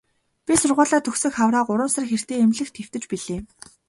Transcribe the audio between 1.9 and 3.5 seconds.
сар хэртэй эмнэлэгт хэвтэж билээ.